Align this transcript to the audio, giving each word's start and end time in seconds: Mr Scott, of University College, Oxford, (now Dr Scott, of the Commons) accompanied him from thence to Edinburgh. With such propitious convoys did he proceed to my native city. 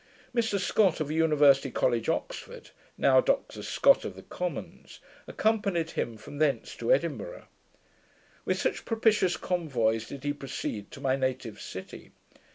Mr 0.33 0.57
Scott, 0.57 0.99
of 0.99 1.11
University 1.11 1.69
College, 1.69 2.09
Oxford, 2.09 2.71
(now 2.97 3.21
Dr 3.21 3.61
Scott, 3.61 4.03
of 4.03 4.15
the 4.15 4.23
Commons) 4.23 4.99
accompanied 5.27 5.91
him 5.91 6.17
from 6.17 6.39
thence 6.39 6.75
to 6.77 6.91
Edinburgh. 6.91 7.45
With 8.43 8.57
such 8.59 8.83
propitious 8.83 9.37
convoys 9.37 10.07
did 10.07 10.23
he 10.23 10.33
proceed 10.33 10.89
to 10.89 11.01
my 11.01 11.15
native 11.15 11.61
city. 11.61 12.13